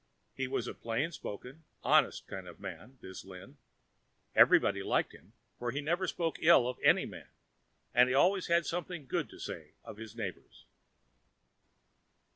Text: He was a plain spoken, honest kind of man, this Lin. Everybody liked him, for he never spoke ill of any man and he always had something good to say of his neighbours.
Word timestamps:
He 0.33 0.47
was 0.47 0.65
a 0.65 0.73
plain 0.73 1.11
spoken, 1.11 1.63
honest 1.83 2.25
kind 2.25 2.47
of 2.47 2.59
man, 2.59 2.97
this 3.01 3.23
Lin. 3.23 3.57
Everybody 4.33 4.81
liked 4.81 5.11
him, 5.11 5.33
for 5.59 5.69
he 5.69 5.79
never 5.79 6.07
spoke 6.07 6.37
ill 6.41 6.67
of 6.67 6.79
any 6.83 7.05
man 7.05 7.27
and 7.93 8.09
he 8.09 8.15
always 8.15 8.47
had 8.47 8.65
something 8.65 9.05
good 9.05 9.29
to 9.29 9.37
say 9.37 9.73
of 9.83 9.97
his 9.97 10.15
neighbours. 10.15 10.65